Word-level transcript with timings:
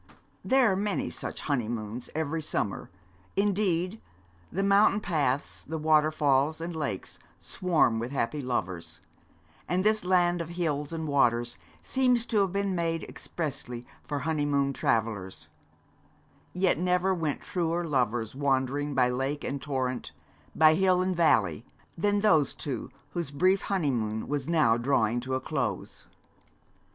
There 0.43 0.71
are 0.71 0.75
many 0.75 1.11
such 1.11 1.41
honeymoons 1.41 2.09
every 2.15 2.41
summer; 2.41 2.89
indeed, 3.35 4.01
the 4.51 4.63
mountain 4.63 4.99
paths, 4.99 5.61
the 5.63 5.77
waterfalls 5.77 6.59
and 6.59 6.75
lakes 6.75 7.19
swarm 7.37 7.99
with 7.99 8.09
happy 8.09 8.41
lovers; 8.41 8.99
and 9.67 9.83
this 9.83 10.03
land 10.03 10.41
of 10.41 10.49
hills 10.57 10.91
and 10.91 11.07
waters 11.07 11.59
seems 11.83 12.25
to 12.25 12.39
have 12.39 12.51
been 12.51 12.73
made 12.73 13.03
expressly 13.03 13.85
for 14.03 14.21
honeymoon 14.21 14.73
travellers; 14.73 15.49
yet 16.51 16.79
never 16.79 17.13
went 17.13 17.41
truer 17.41 17.85
lovers 17.85 18.33
wandering 18.33 18.95
by 18.95 19.07
lake 19.11 19.43
and 19.43 19.61
torrent, 19.61 20.13
by 20.55 20.73
hill 20.73 21.03
and 21.03 21.15
valley, 21.15 21.63
than 21.95 22.21
those 22.21 22.55
two 22.55 22.89
whose 23.11 23.29
brief 23.29 23.61
honeymoon 23.69 24.27
was 24.27 24.47
now 24.47 24.77
drawing 24.77 25.19
to 25.19 25.35
a 25.35 25.39
close. 25.39 26.07